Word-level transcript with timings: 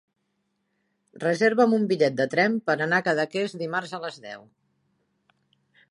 Reserva'm 1.23 1.75
un 1.79 1.85
bitllet 1.91 2.17
de 2.21 2.27
tren 2.33 2.57
per 2.71 2.79
anar 2.87 3.03
a 3.03 3.07
Cadaqués 3.09 3.55
dimarts 3.63 3.95
a 3.99 4.01
les 4.07 4.21
deu. 4.25 4.45